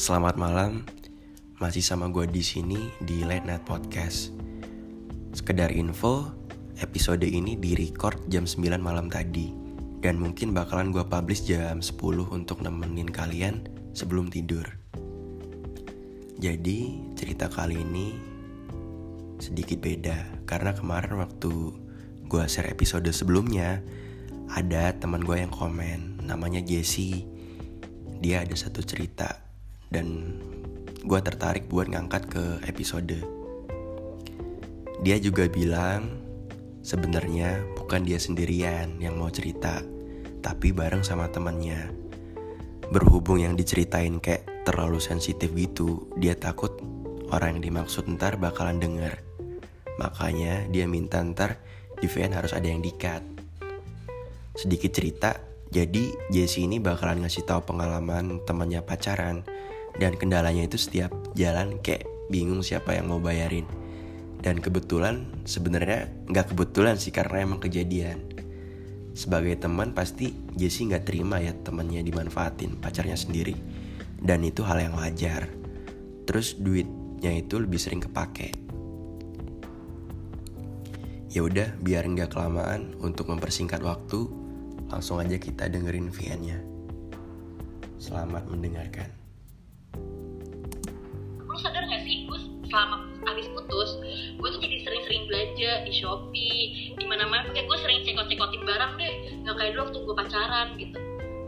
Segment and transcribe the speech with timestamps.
[0.00, 0.88] Selamat malam,
[1.60, 4.32] masih sama gue di sini di Late Night Podcast.
[5.36, 6.24] Sekedar info,
[6.80, 9.52] episode ini di record jam 9 malam tadi.
[10.00, 12.00] Dan mungkin bakalan gue publish jam 10
[12.32, 14.64] untuk nemenin kalian sebelum tidur.
[16.40, 18.16] Jadi cerita kali ini
[19.36, 20.48] sedikit beda.
[20.48, 21.52] Karena kemarin waktu
[22.24, 23.84] gue share episode sebelumnya
[24.48, 26.24] ada teman gue yang komen.
[26.24, 27.28] Namanya Jesse.
[28.16, 29.49] Dia ada satu cerita
[29.90, 30.38] dan
[31.02, 33.18] gue tertarik buat ngangkat ke episode.
[35.02, 36.22] Dia juga bilang
[36.80, 39.82] sebenarnya bukan dia sendirian yang mau cerita,
[40.40, 41.90] tapi bareng sama temannya.
[42.90, 46.78] Berhubung yang diceritain kayak terlalu sensitif gitu, dia takut
[47.30, 49.22] orang yang dimaksud ntar bakalan denger.
[49.98, 51.58] Makanya dia minta ntar
[51.98, 53.22] di VN harus ada yang dikat.
[54.54, 55.38] Sedikit cerita,
[55.70, 59.46] jadi Jesse ini bakalan ngasih tahu pengalaman temannya pacaran
[60.00, 63.68] dan kendalanya itu setiap jalan kayak bingung siapa yang mau bayarin.
[64.40, 68.24] Dan kebetulan sebenarnya nggak kebetulan sih karena emang kejadian.
[69.12, 73.52] Sebagai teman pasti Jesse nggak terima ya temannya dimanfaatin pacarnya sendiri.
[74.16, 75.44] Dan itu hal yang wajar.
[76.24, 78.56] Terus duitnya itu lebih sering kepake.
[81.28, 84.24] Ya udah biar nggak kelamaan untuk mempersingkat waktu
[84.88, 86.58] langsung aja kita dengerin VN-nya
[88.00, 89.19] selamat mendengarkan
[92.70, 93.90] selama abis putus
[94.38, 96.62] gue tuh jadi sering-sering belanja di shopee.
[96.96, 99.14] Di mana-mana kayak gue sering cekot-cekotin barang deh.
[99.44, 100.98] Nggak kayak dulu waktu gue pacaran gitu.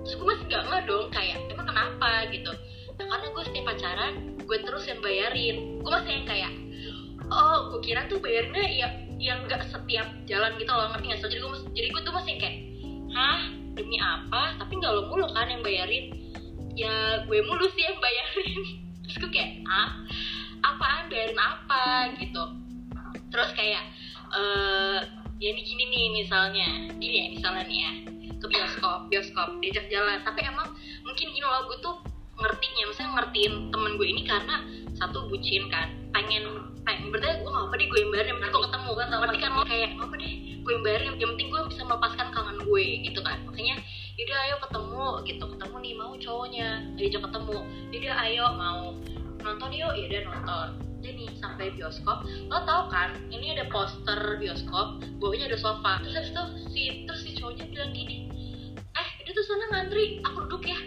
[0.03, 2.11] Terus gue masih gak nggak dong kayak emang kenapa?
[2.35, 2.53] gitu.
[2.99, 4.13] Nah karena gue setiap pacaran
[4.43, 5.57] gue terus yang bayarin.
[5.81, 6.53] Gue masih yang kayak
[7.33, 8.89] oh gue kira tuh bayarnya ya
[9.23, 10.91] yang nggak setiap jalan gitu loh.
[10.93, 12.59] Ngerti nggak so jadi gue jadi gue tuh masih kayak
[13.15, 13.41] hah?
[13.73, 14.61] Demi apa?
[14.61, 16.13] Tapi nggak lo mulu kan yang bayarin.
[16.77, 18.61] Ya gue mulu sih yang bayarin.
[19.07, 20.05] Terus gue kayak ah
[20.63, 22.43] apaan bayarin apa gitu.
[23.29, 23.85] Terus kayak
[24.33, 25.01] uh,
[25.43, 26.69] ya ini gini nih misalnya.
[26.97, 27.93] Gini ya misalnya nih ya
[28.43, 30.23] ke bioskop bioskop diajak jalan.
[30.23, 30.73] Tapi emang
[31.07, 31.97] mungkin gini loh gue tuh
[32.39, 34.57] ngertinya misalnya ngertiin temen gue ini karena
[34.97, 35.91] satu bucin kan.
[36.15, 39.39] Pengen pengen berarti gue gak apa deh gue yang bayarin nanti gue ketemu kan berarti
[39.39, 39.51] kan?
[39.55, 43.39] Lo kayak apa deh gue bayarin yang penting gue bisa melepaskan kangen gue gitu kan.
[43.47, 43.79] Makanya
[44.19, 45.45] yaudah ayo ketemu gitu.
[45.57, 46.69] Ketemu nih mau cowoknya
[46.99, 47.59] diajak ketemu.
[47.95, 48.83] Yaudah ayo mau
[49.43, 50.69] nonton yuk ya udah nonton.
[51.03, 52.23] Jadi sampai bioskop.
[52.47, 55.99] Lo tau kan ini ada poster bioskop bawahnya ada sofa.
[56.03, 58.31] Terus habis itu si terus si cowoknya bilang gini
[58.93, 60.79] eh itu tuh sana ngantri aku duduk ya.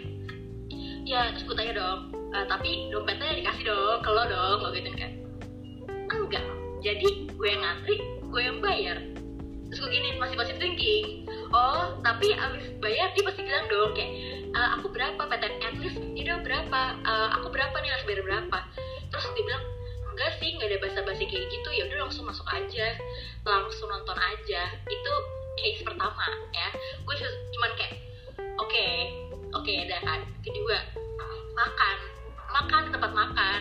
[1.06, 2.00] Ya terus gue tanya dong
[2.34, 5.12] e, tapi dompetnya dikasih dong ke lo dong lo gitu kan.
[6.10, 6.44] Enggak
[6.82, 7.96] jadi gue yang ngantri
[8.26, 8.98] gue yang bayar.
[9.70, 14.10] Terus gue gini masih masih thinking oh tapi abis bayar dia pasti bilang dong kayak
[14.56, 16.80] e, aku berapa PTN least dia berapa?
[17.06, 18.58] Uh, aku berapa nih harus bayar berapa?
[19.14, 19.64] Terus dia bilang
[20.10, 21.68] enggak sih nggak ada basa-basi kayak gitu.
[21.70, 22.98] Ya udah langsung masuk aja.
[23.46, 24.62] Langsung nonton aja.
[24.90, 25.12] Itu
[25.54, 26.68] case pertama ya.
[27.06, 27.14] Gue
[27.54, 27.94] cuman kayak
[28.58, 28.86] oke
[29.54, 30.20] oke okay, ada kan.
[30.42, 30.76] Kedua
[31.54, 31.96] makan.
[32.50, 33.60] Makan tempat makan.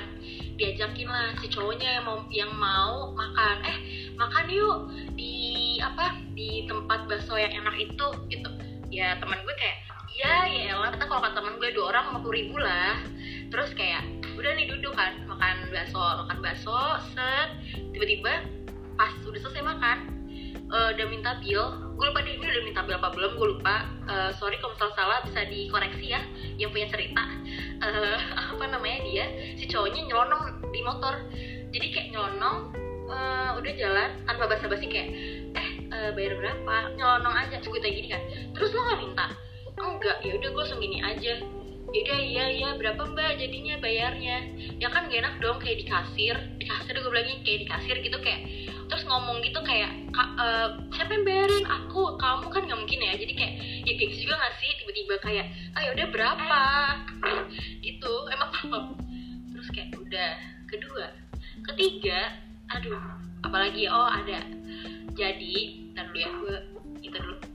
[0.58, 3.62] Diajakin lah si cowoknya yang mau yang mau makan.
[3.62, 3.78] Eh
[4.18, 4.78] makan yuk
[5.14, 8.08] di apa di tempat bakso yang enak itu.
[8.34, 8.50] Gitu.
[8.90, 9.85] Ya teman gue kayak
[10.26, 12.98] ya ya elah kita kalau kata teman gue dua orang lima puluh ribu lah.
[13.54, 14.04] Terus kayak
[14.36, 16.80] udah nih duduk kan makan bakso makan bakso
[17.14, 17.50] set.
[17.94, 18.42] Tiba-tiba
[18.98, 19.98] pas udah selesai makan
[20.74, 21.94] uh, udah minta bill.
[21.96, 23.86] Gue lupa deh ini udah minta bill apa belum gue lupa.
[24.10, 26.22] Uh, sorry kalau misalnya salah bisa dikoreksi ya
[26.58, 27.24] yang punya cerita.
[27.86, 28.18] Uh,
[28.58, 29.26] apa namanya dia
[29.62, 31.22] si cowoknya nyelonong di motor.
[31.70, 32.58] Jadi kayak nyelonong
[33.12, 35.10] uh, udah jalan tanpa basa-basi kayak
[35.54, 36.98] eh uh, bayar berapa?
[36.98, 38.22] Nyelonong aja terus gue tanya gini kan
[38.56, 39.28] terus lo gak minta
[39.80, 41.34] enggak ya udah gue langsung aja.
[41.96, 44.52] Yaudah iya iya berapa mbak jadinya bayarnya?
[44.82, 46.36] Ya kan gak enak dong kayak di kasir.
[46.60, 48.42] Di kasir gue bilangnya kayak di kasir gitu kayak
[48.86, 51.66] terus ngomong gitu kayak uh, siapa yang bayarin?
[51.66, 53.14] Aku kamu kan nggak mungkin ya.
[53.16, 53.54] Jadi kayak
[53.88, 54.72] ya gitu juga gak sih?
[54.82, 55.46] Tiba-tiba kayak
[55.78, 56.64] ah ya udah berapa?
[57.86, 58.50] Gitu emang.
[58.52, 58.78] Apa
[59.54, 60.34] terus kayak udah.
[60.66, 61.06] Kedua
[61.64, 62.36] ketiga
[62.74, 63.00] aduh
[63.46, 64.44] apalagi oh ada.
[65.16, 66.58] Jadi ntar dulu ya gue
[67.06, 67.55] itu dulu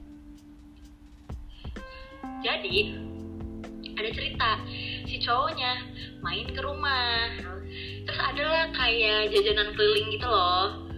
[2.41, 2.77] jadi
[3.97, 4.49] ada cerita.
[5.05, 5.71] Si cowoknya
[6.25, 7.29] main ke rumah.
[8.01, 10.89] Terus adalah kayak jajanan keliling gitu loh.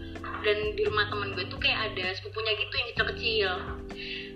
[0.43, 3.51] Dan di rumah temen gue tuh kayak ada sepupunya gitu yang kecil-kecil.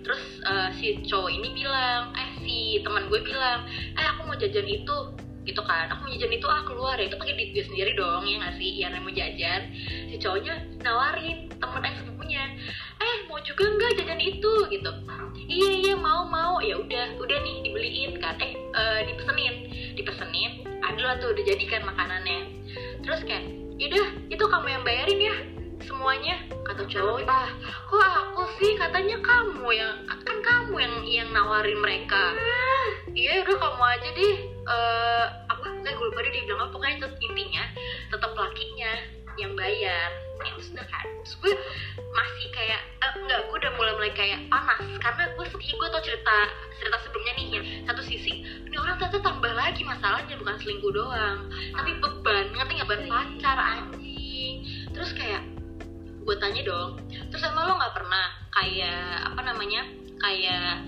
[0.04, 4.68] Terus uh, si cowok ini bilang eh si teman gue bilang eh aku mau jajan
[4.68, 4.96] itu.
[5.48, 5.88] Gitu kan.
[5.92, 7.08] Aku mau jajan itu ah keluar ya.
[7.08, 8.70] Itu pakai duit sendiri dong ya nggak sih?
[8.84, 9.60] Yang mau jajan.
[10.12, 10.54] Si cowoknya
[10.84, 11.96] nawarin temen eh
[13.98, 14.90] jajan itu gitu.
[15.48, 16.62] Iya iya mau mau.
[16.62, 18.38] Ya udah udah nih dibeliin kan.
[18.38, 19.54] Eh uh, dipesenin.
[19.98, 22.46] Dipesenin adalah tuh udah jadikan makanannya.
[23.02, 25.36] Terus kayak yaudah itu kamu yang bayarin ya
[25.86, 27.26] semuanya kata cowok.
[27.26, 27.50] ah
[27.88, 28.78] kok aku sih?
[28.78, 29.94] Katanya kamu yang
[30.26, 32.36] kan kamu yang yang nawarin mereka.
[33.16, 34.36] Iya udah kamu aja deh.
[34.68, 35.66] Eh apa?
[35.82, 36.72] Nggak gue lupa deh dia bilang apa.
[36.76, 37.64] Pokoknya intinya
[38.12, 38.67] tetap lakinya
[39.38, 40.10] yang bayar.
[40.38, 41.54] Ya sudah kan terus gue
[42.14, 44.82] masih kayak eh, enggak gue udah mulai mulai kayak panas.
[44.98, 46.36] Karena gue sedih gue tau cerita
[46.78, 51.50] cerita sebelumnya nih yang satu sisi ini orang ternyata tambah lagi masalahnya bukan selingkuh doang.
[51.74, 52.88] Tapi beban ngerti nggak?
[52.88, 54.54] Beban pacar anjing.
[54.94, 55.42] Terus kayak
[56.28, 57.00] gue tanya dong
[57.32, 59.80] terus emang lo nggak pernah kayak apa namanya
[60.20, 60.84] kayak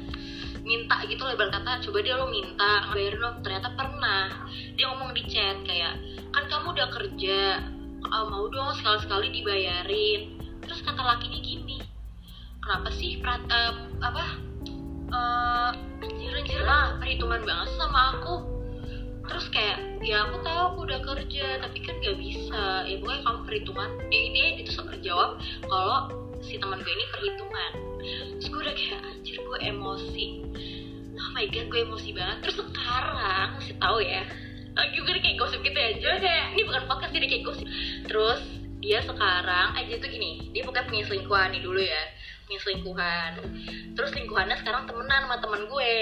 [0.60, 4.28] minta gitu lebar kata coba dia lo minta bayarin lo ternyata pernah.
[4.76, 5.96] Dia ngomong di chat kayak
[6.30, 7.38] kan kamu udah kerja
[8.10, 10.20] ah, mau dong sekali sekali dibayarin.
[10.60, 11.80] Terus kata lakinya gini
[12.70, 14.24] kenapa sih perat, eh, apa
[15.10, 15.70] eh
[16.06, 18.36] anjir anjir lah perhitungan banget sama aku.
[19.26, 22.86] Terus kayak ya aku tahu aku udah kerja tapi kan gak bisa.
[22.86, 23.90] Ya pokoknya kamu perhitungan.
[24.06, 26.14] Dia dia itu sempat jawab kalau
[26.46, 27.72] si teman gue ini perhitungan.
[28.38, 30.26] Terus gue udah kayak anjir gue emosi.
[31.18, 32.36] Oh my god gue emosi banget.
[32.46, 34.22] Terus sekarang masih tahu ya
[34.80, 35.90] lagi gue kayak gosip gitu ya.
[36.00, 37.66] Jadi kayak ini bukan podcast jadi kayak gosip.
[38.08, 38.40] Terus
[38.80, 42.02] dia sekarang aja tuh gini dia pokoknya punya selingkuhan nih dulu ya.
[42.48, 43.30] Punya selingkuhan.
[43.92, 45.96] Terus selingkuhannya sekarang temenan sama teman gue.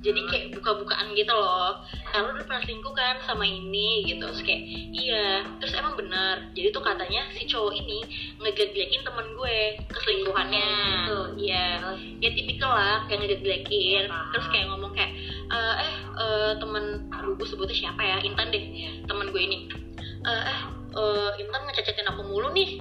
[0.00, 1.84] Jadi kayak buka-bukaan gitu loh.
[2.08, 4.24] Kalau udah pernah selingkuh kan sama ini gitu.
[4.32, 4.62] Terus kayak
[4.96, 5.44] iya.
[5.60, 6.48] Terus emang bener.
[6.56, 7.98] Jadi tuh katanya si cowok ini
[8.40, 10.72] ngejek-jekin temen gue keselingkuhannya.
[11.36, 11.66] Iya.
[12.16, 15.12] Ya tipikal lah kayak ngejek-jelekin terus kayak ngomong kayak
[15.50, 18.16] eh eh eh, temen aduh gue sebutnya siapa ya?
[18.22, 18.64] Intan deh
[19.06, 19.66] temen gue ini.
[20.22, 20.60] Eh eh
[20.94, 22.78] eh, Intan ngececetin aku mulu nih.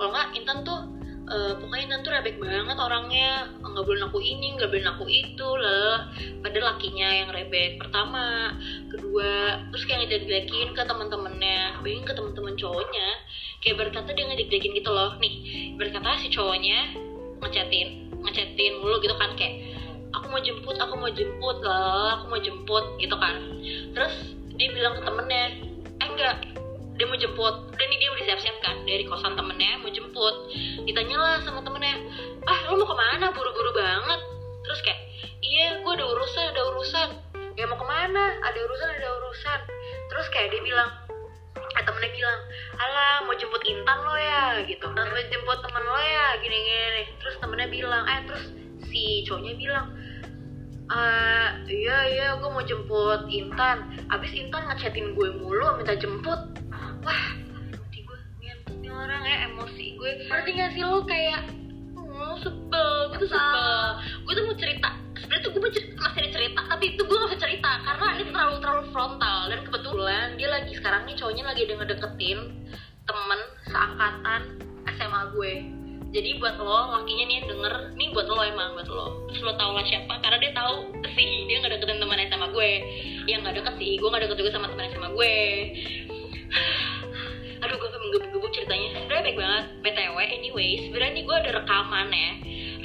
[0.00, 0.80] Kalau nggak Intan tuh
[1.28, 3.52] eh, pokoknya Intan tuh rebek banget orangnya.
[3.60, 6.08] Nggak boleh aku ini nggak boleh aku itu lah.
[6.40, 8.56] Padahal lakinya yang rebek pertama
[8.88, 13.08] kedua terus kayak ngejek-jelekin ke teman-temannya bayangin ke teman-teman cowoknya.
[13.60, 15.20] Kayak berkata dia ngejek-jelekin gitu loh.
[15.20, 15.34] Nih
[15.76, 16.96] berkata si cowoknya
[17.38, 19.62] ngechatin ngechatin mulu gitu kan kayak
[20.14, 23.36] aku mau jemput aku mau jemput lah aku mau jemput gitu kan.
[23.92, 24.14] Terus
[24.56, 25.44] dia bilang ke temennya
[25.98, 26.36] eh enggak
[26.98, 27.54] dia mau jemput.
[27.70, 30.34] Udah nih dia udah siap-siap kan dari kosan temennya mau jemput.
[30.82, 31.94] Ditanya lah sama temennya
[32.48, 33.26] ah lo mau ke mana?
[33.30, 34.20] Buru-buru banget.
[34.66, 35.00] Terus kayak
[35.44, 37.08] iya gue ada urusan ada urusan.
[37.54, 38.24] Ya mau ke mana?
[38.42, 39.60] Ada urusan ada urusan.
[40.10, 40.90] Terus kayak dia bilang
[41.54, 42.38] eh, temennya bilang
[42.82, 44.86] alah mau jemput Intan lo ya gitu.
[44.90, 47.14] Mau jemput temen lo ya gini-gini.
[47.22, 48.44] Terus temennya bilang eh terus
[48.90, 49.86] si cowoknya bilang
[50.88, 53.92] eh iya iya gue mau jemput Intan.
[54.08, 56.40] Abis Intan ngechatin gue mulu minta jemput.
[57.04, 57.24] Wah
[57.76, 60.10] hati gue ngentot nih orang ya emosi gue.
[60.32, 61.04] Ngerti gak sih lo?
[61.04, 61.44] Kayak
[61.96, 63.84] oh sebel gue tuh sebel.
[64.24, 64.90] gue tuh mau cerita.
[65.18, 68.06] Sebenarnya tuh gue mau cerita, masih ada cerita tapi itu gue gak bisa cerita karena
[68.16, 69.38] ini terlalu terlalu frontal.
[69.52, 72.38] Dan kebetulan dia lagi sekarang nih cowoknya lagi ada ngedeketin
[73.04, 74.40] temen seangkatan
[74.96, 75.77] SMA gue
[76.08, 77.74] jadi buat lo lakinya nih denger.
[78.00, 79.28] Nih buat lo emang buat lo.
[79.28, 82.72] Terus lo tau lah siapa karena dia tahu sih dia nggak deketin teman SMA gue.
[83.28, 83.92] Yang nggak deket sih.
[84.00, 85.34] Gue nggak deket juga sama teman SMA gue.
[87.62, 88.88] Aduh gue menggebu-gebu ceritanya.
[88.96, 89.64] Sebenarnya baik banget.
[89.84, 92.32] Btw anyway sebenarnya nih gue ada rekaman ya.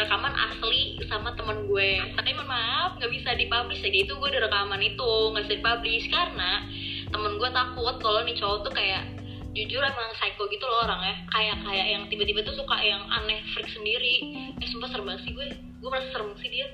[0.04, 1.90] Rekaman asli sama temen gue.
[2.20, 6.06] Tapi mohon maaf nggak bisa dipublish jadi itu gue ada rekaman itu nggak bisa dipublish.
[6.12, 6.68] Karena
[7.08, 9.23] temen gue takut kalau nih cowok tuh kayak
[9.54, 11.14] jujur emang psycho gitu loh orangnya.
[11.30, 14.14] Kayak kayak yang tiba-tiba tuh suka yang aneh freak sendiri.
[14.58, 15.48] Eh sumpah serem sih gue.
[15.78, 16.68] Gue merasa serem sih dia.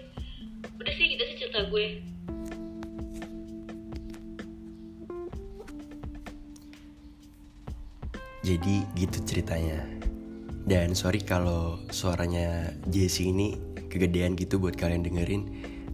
[0.80, 1.86] Udah sih gitu sih cerita gue.
[8.48, 9.84] Jadi gitu ceritanya.
[10.64, 13.60] Dan sorry kalau suaranya Jesse ini
[13.92, 15.44] kegedean gitu buat kalian dengerin.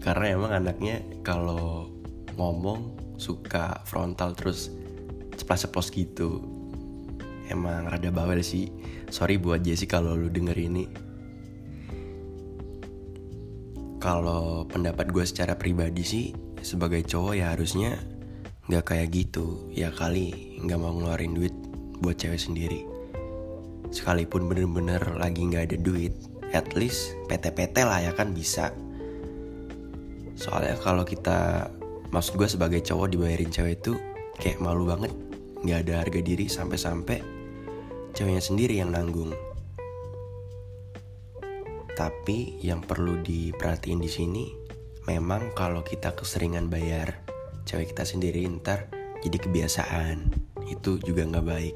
[0.06, 1.90] Karena emang anaknya kalau
[2.38, 4.70] ngomong suka frontal terus
[5.34, 6.55] ceplas-ceplos gitu.
[7.50, 8.74] Emang rada bawel sih.
[9.14, 10.86] Sorry buat Jesse kalau lu denger ini.
[14.02, 16.26] Kalau pendapat gue secara pribadi sih
[16.62, 17.98] sebagai cowok ya harusnya
[18.70, 19.70] nggak kayak gitu.
[19.74, 21.54] Ya kali nggak mau ngeluarin duit
[22.02, 22.86] buat cewek sendiri.
[23.94, 26.14] Sekalipun bener-bener lagi nggak ada duit,
[26.54, 28.74] at least PT-PT lah ya kan bisa.
[30.36, 31.70] Soalnya kalau kita,
[32.12, 33.94] maksud gue sebagai cowok dibayarin cewek itu
[34.36, 35.14] kayak malu banget,
[35.64, 37.35] nggak ada harga diri sampai-sampai
[38.16, 39.36] ceweknya sendiri yang nanggung.
[42.00, 44.46] Tapi yang perlu diperhatiin di sini,
[45.04, 47.28] memang kalau kita keseringan bayar
[47.68, 48.88] cewek kita sendiri ntar
[49.20, 50.32] jadi kebiasaan,
[50.72, 51.76] itu juga nggak baik.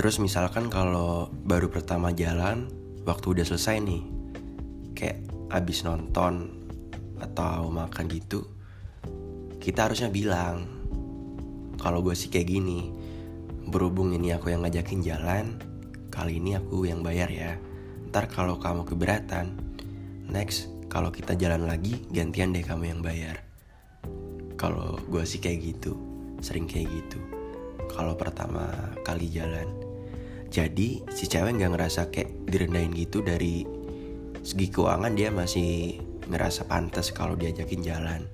[0.00, 2.72] Terus misalkan kalau baru pertama jalan,
[3.04, 4.02] waktu udah selesai nih,
[4.96, 5.20] kayak
[5.52, 6.64] abis nonton
[7.20, 8.48] atau makan gitu,
[9.60, 10.79] kita harusnya bilang
[11.80, 12.92] kalau gue sih kayak gini
[13.72, 15.56] berhubung ini aku yang ngajakin jalan
[16.12, 17.56] kali ini aku yang bayar ya.
[18.12, 19.56] Ntar kalau kamu keberatan
[20.28, 23.40] next kalau kita jalan lagi gantian deh kamu yang bayar.
[24.60, 25.96] Kalau gue sih kayak gitu
[26.44, 27.16] sering kayak gitu.
[27.88, 29.90] Kalau pertama kali jalan
[30.50, 33.62] jadi si cewek nggak ngerasa kayak direndahin gitu dari
[34.42, 38.26] segi keuangan dia masih ngerasa pantas kalau diajakin jalan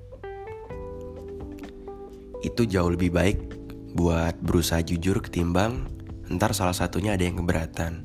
[2.44, 3.38] itu jauh lebih baik
[3.96, 5.88] buat berusaha jujur ketimbang
[6.26, 8.02] ntar salah satunya ada yang keberatan.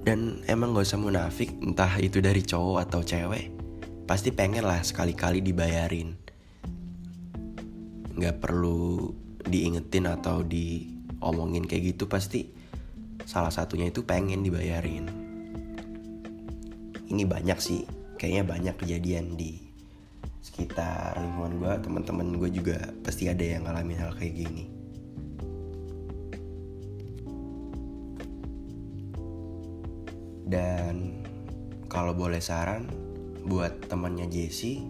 [0.00, 3.52] Dan emang gak usah munafik entah itu dari cowok atau cewek,
[4.08, 6.16] pasti pengen lah sekali-kali dibayarin.
[8.16, 9.12] Gak perlu
[9.44, 12.48] diingetin atau diomongin kayak gitu pasti
[13.28, 15.04] salah satunya itu pengen dibayarin.
[17.10, 17.84] Ini banyak sih,
[18.16, 19.69] kayaknya banyak kejadian di
[20.40, 24.64] sekitar lingkungan gue teman-teman gue juga pasti ada yang ngalamin hal kayak gini.
[30.50, 31.22] Dan
[31.86, 32.88] kalau boleh saran
[33.46, 34.82] buat temannya Jesse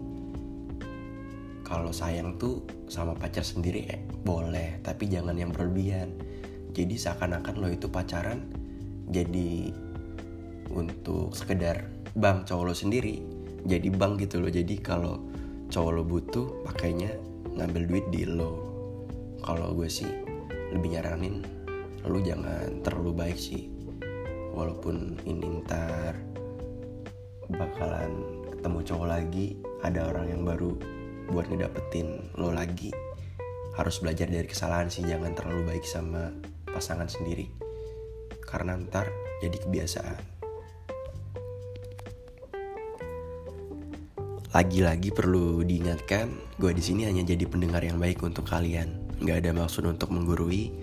[1.61, 6.15] kalau sayang tuh sama pacar sendiri eh, boleh tapi jangan yang berlebihan.
[6.71, 8.47] Jadi seakan-akan lo itu pacaran
[9.11, 9.75] jadi
[10.71, 13.19] untuk sekedar bang cowok lo sendiri
[13.67, 15.30] jadi bang gitu loh jadi kalau
[15.71, 17.15] cowok lo butuh pakainya
[17.55, 18.59] ngambil duit di lo.
[19.39, 20.11] Kalau gue sih
[20.75, 21.39] lebih nyaranin
[22.03, 23.71] lo jangan terlalu baik sih.
[24.51, 26.19] Walaupun ini ntar
[27.47, 30.75] bakalan ketemu cowok lagi ada orang yang baru
[31.31, 32.91] buat ngedapetin lo lagi.
[33.79, 36.35] Harus belajar dari kesalahan sih jangan terlalu baik sama
[36.67, 37.47] pasangan sendiri.
[38.43, 39.07] Karena ntar
[39.39, 40.40] jadi kebiasaan
[44.51, 46.27] Lagi-lagi perlu diingatkan,
[46.59, 48.99] gue di sini hanya jadi pendengar yang baik untuk kalian.
[49.23, 50.75] Gak ada maksud untuk menggurui,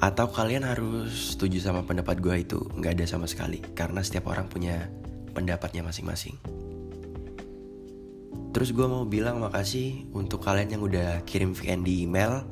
[0.00, 4.48] atau kalian harus setuju sama pendapat gue itu gak ada sama sekali, karena setiap orang
[4.48, 4.88] punya
[5.36, 6.40] pendapatnya masing-masing.
[8.56, 12.48] Terus gue mau bilang makasih untuk kalian yang udah kirim VN di email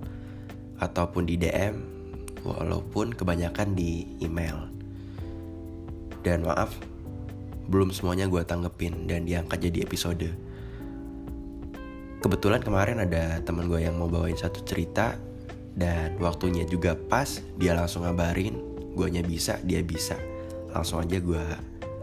[0.77, 1.81] ataupun di DM,
[2.45, 4.69] walaupun kebanyakan di email.
[6.21, 6.77] Dan maaf
[7.69, 10.29] belum semuanya gue tanggepin dan diangkat jadi episode.
[12.21, 15.17] Kebetulan kemarin ada teman gue yang mau bawain satu cerita
[15.75, 18.55] dan waktunya juga pas, dia langsung ngabarin,
[18.95, 20.15] guanya bisa, dia bisa.
[20.71, 21.45] Langsung aja gue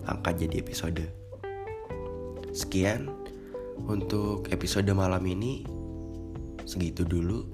[0.05, 1.05] angkat jadi episode.
[2.51, 3.07] Sekian
[3.87, 5.63] untuk episode malam ini.
[6.67, 7.47] Segitu dulu.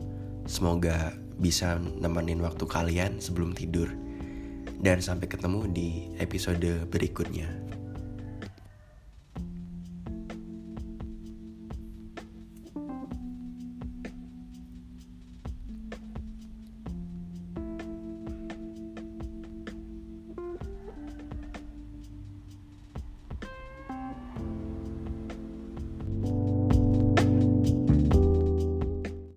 [0.49, 3.93] Semoga bisa nemenin waktu kalian sebelum tidur.
[4.77, 7.66] Dan sampai ketemu di episode berikutnya.